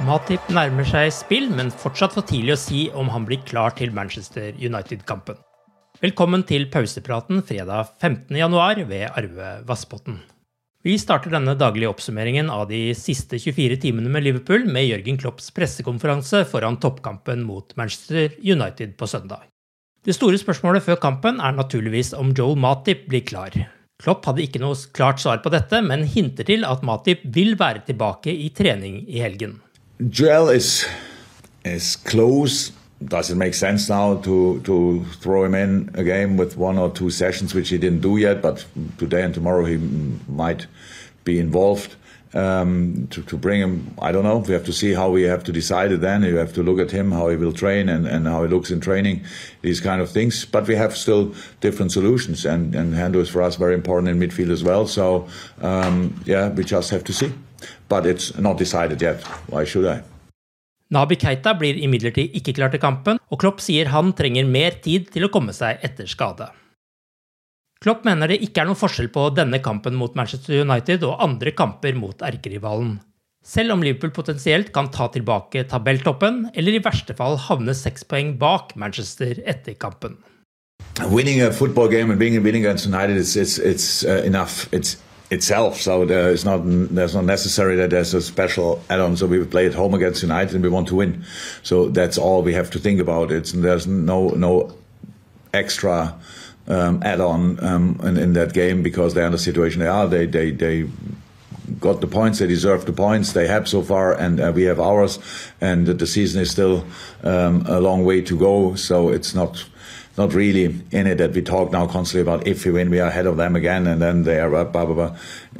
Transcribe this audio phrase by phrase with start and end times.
[0.00, 3.90] Matip nærmer seg spill, men fortsatt for tidlig å si om han blir klar til
[3.92, 5.36] Manchester United-kampen.
[6.00, 10.16] Velkommen til pausepraten fredag 15.1 ved Arve Vassbotn.
[10.80, 15.52] Vi starter denne daglige oppsummeringen av de siste 24 timene med Liverpool med Jørgen Klopps
[15.52, 19.44] pressekonferanse foran toppkampen mot Manchester United på søndag.
[20.00, 23.52] Det store spørsmålet før kampen er naturligvis om Joel Matip blir klar.
[24.00, 27.84] Klopp hadde ikke noe klart svar på dette, men hinter til at Matip vil være
[27.84, 29.60] tilbake i trening i helgen.
[30.08, 30.86] Joel is
[31.64, 32.72] is close.
[33.04, 36.90] Does it make sense now to to throw him in a game with one or
[36.90, 38.40] two sessions, which he didn't do yet?
[38.40, 38.64] But
[38.96, 39.76] today and tomorrow he
[40.28, 40.66] might
[41.24, 41.96] be involved.
[42.32, 44.38] Um, to, to bring him, I don't know.
[44.38, 46.22] We have to see how we have to decide it then.
[46.22, 48.70] You have to look at him, how he will train and, and how he looks
[48.70, 49.24] in training,
[49.62, 50.44] these kind of things.
[50.44, 54.20] But we have still different solutions, and, and Hendo is for us very important in
[54.20, 54.86] midfield as well.
[54.86, 55.26] So,
[55.60, 57.32] um, yeah, we just have to see.
[57.88, 59.22] But it's not decided yet.
[59.48, 60.00] Why should I?
[60.90, 65.06] Nabi Keita blir imidlertid ikke klar til kampen, og Klopp sier han trenger mer tid
[65.14, 66.48] til å komme seg etter skade.
[67.80, 71.54] Klopp mener det ikke er noen forskjell på denne kampen mot Manchester United og andre
[71.56, 72.98] kamper mot erkerivalen.
[73.46, 78.34] Selv om Liverpool potensielt kan ta tilbake tabelltoppen, eller i verste fall havne seks poeng
[78.42, 80.18] bak Manchester etter kampen.
[81.08, 84.68] Winning a football game and being winning against United, it's, it's uh, enough.
[84.72, 84.98] It's
[85.30, 85.80] itself.
[85.80, 89.16] So there is not there's not necessary that there's a special add-on.
[89.16, 91.24] So we play at home against United and we want to win.
[91.62, 93.30] So that's all we have to think about.
[93.30, 94.74] It's and there's no no
[95.54, 96.18] extra
[96.68, 100.06] um, add-on um, in, in that game because they're in the situation they are.
[100.06, 100.88] They they they
[101.78, 102.40] got the points.
[102.40, 105.18] They deserve the points they have so far, and uh, we have ours.
[105.60, 106.84] And the season is still
[107.22, 108.74] um, a long way to go.
[108.74, 109.64] So it's not
[110.22, 110.64] not really
[110.98, 113.36] in it that we talk now constantly about if we win, we are ahead of
[113.42, 115.12] them again, and then they are blah, blah, blah.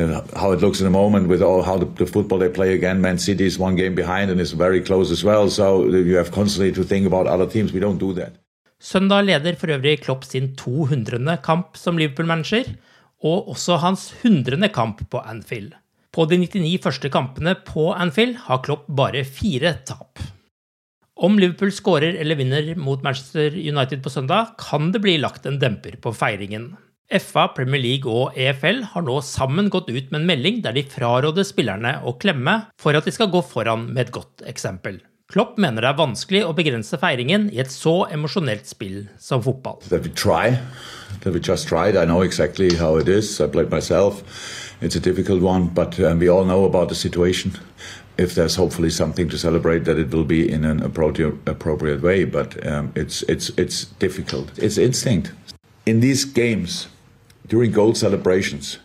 [0.00, 0.08] And
[0.42, 3.00] how it looks in the moment with all how the, the, football they play again.
[3.00, 5.44] Man City is one game behind and is very close as well.
[5.58, 5.66] So
[6.10, 7.72] you have constantly to think about other teams.
[7.72, 8.32] We don't do that.
[8.80, 11.36] Søndag leder for øvrig Klopp sin 200.
[11.42, 12.64] kamp som Liverpool-manager,
[13.22, 14.68] og også hans 100.
[14.68, 15.72] kamp på Anfield.
[16.12, 20.18] På de 99 første kampene på Anfield har Klopp bare fire tap.
[21.18, 25.58] Om Liverpool skårer eller vinner mot Manchester United på søndag, kan det bli lagt en
[25.58, 26.76] demper på feiringen.
[27.10, 30.84] FA, Premier League og EFL har nå sammen gått ut med en melding der de
[30.86, 35.00] fraråder spillerne å klemme for at de skal gå foran med et godt eksempel.
[35.28, 39.82] Klopp mener det er vanskelig å begrense feiringen i et så emosjonelt spill som fotball.
[39.90, 40.54] That we try,
[41.24, 41.98] that we just tried.
[41.98, 43.40] I know exactly how it is.
[43.40, 43.68] I played.
[44.80, 47.52] It's a difficult one, but um, we all know about the situation.
[48.16, 52.24] If there's hopefully something to celebrate, that it will be in an appropriate, way.
[52.24, 54.56] But um, it's it's it's difficult.
[54.58, 55.32] It's instinct.
[55.86, 56.88] In these games,
[57.48, 58.78] during goal celebrations,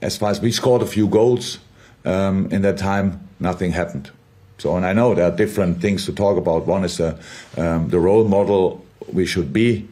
[0.00, 1.58] as far as we scored a few goals
[2.04, 4.10] um, in that time, nothing happened.
[4.58, 6.66] So, and I know there are different things to talk about.
[6.66, 7.18] One is the
[7.56, 9.88] um, the role model we should be,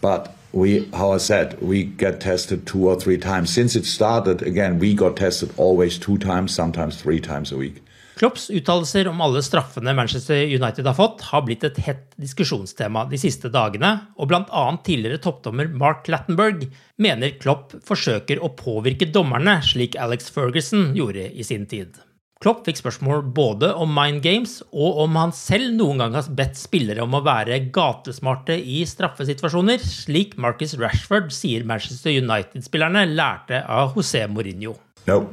[0.00, 4.42] but we, how I said, we get tested two or three times since it started.
[4.42, 7.82] Again, we got tested always two times, sometimes three times a week.
[8.16, 13.20] Klopps uttalelser om alle straffene Manchester United har fått, har blitt et hett diskusjonstema de
[13.20, 14.64] siste dagene, og bl.a.
[14.86, 16.64] tidligere toppdommer Mark Lattenberg
[16.96, 22.00] mener Klopp forsøker å påvirke dommerne, slik Alex Ferguson gjorde i sin tid.
[22.44, 26.58] Klopp fikk spørsmål både om mind games og om han selv noen gang har bedt
[26.60, 33.96] spillere om å være gatesmarte i straffesituasjoner, slik Marcus Rashford sier Manchester United-spillerne lærte av
[33.96, 34.74] José Mourinho.
[35.08, 35.30] No,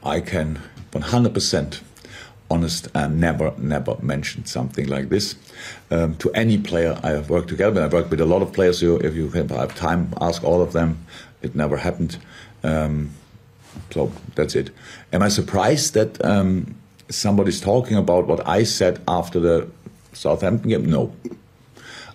[0.00, 0.56] I can
[0.96, 1.82] 100%
[2.48, 5.34] honest and never, never mentioned something like this
[5.90, 7.84] um, to any player I have worked together.
[7.84, 8.78] I've worked with a lot of players.
[8.78, 11.04] So if you have time, ask all of them.
[11.42, 12.16] It never happened.
[12.62, 13.10] Um,
[13.90, 14.70] so that's it.
[15.12, 16.74] Am I surprised that um,
[17.08, 19.68] somebody's talking about what I said after the
[20.12, 20.84] Southampton game?
[20.86, 21.14] No,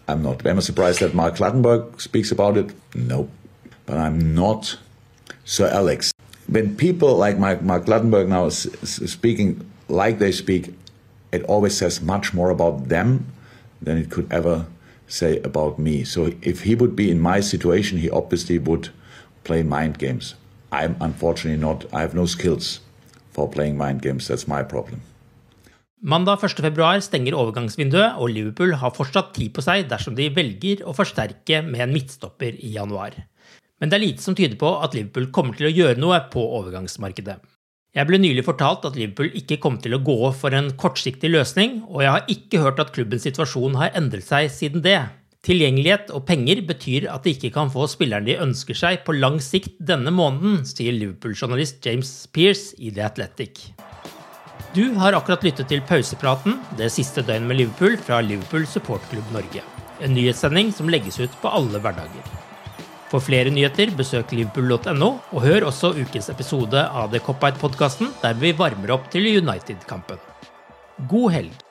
[0.08, 0.46] I'm not.
[0.46, 2.74] Am I surprised that Mark Clattenburg speaks about it?
[2.96, 3.30] No,
[3.86, 4.78] but I'm not
[5.46, 6.12] Sir Alex.
[6.48, 10.74] When people like Mark, Mark Clattenburg now is, speaking like they speak,
[11.32, 13.26] it always says much more about them
[13.82, 14.66] than it could ever
[15.08, 16.04] say about me.
[16.04, 18.90] So if he would be in my situation, he obviously would
[19.44, 20.36] play mind games.
[20.72, 21.86] I'm unfortunately not.
[21.94, 22.80] I have no skills
[23.32, 24.28] for playing mind games.
[24.28, 25.02] That's my problem.
[26.02, 30.96] Mandag 1.2 stenger overgangsvinduet, og Liverpool har fortsatt tid på seg dersom de velger å
[30.98, 33.20] forsterke med en midtstopper i januar.
[33.78, 36.42] Men det er lite som tyder på at Liverpool kommer til å gjøre noe på
[36.58, 37.38] overgangsmarkedet.
[37.92, 41.82] Jeg ble nylig fortalt at Liverpool ikke kom til å gå for en kortsiktig løsning,
[41.92, 45.02] og jeg har ikke hørt at klubbens situasjon har endret seg siden det.
[45.42, 49.40] Tilgjengelighet og penger betyr at de ikke kan få spilleren de ønsker seg på lang
[49.42, 53.64] sikt denne måneden, sier Liverpool-journalist James Pearce i The Athletic.
[54.76, 59.66] Du har akkurat lyttet til pausepraten, det siste døgnet med Liverpool fra Liverpool supportklubb Norge.
[60.06, 62.38] En nyhetssending som legges ut på alle hverdager.
[63.10, 68.54] For flere nyheter, besøk liverpool.no, og hør også ukens episode av The Cop-Out-podkasten, der vi
[68.62, 70.22] varmer opp til United-kampen.
[71.10, 71.71] God helg!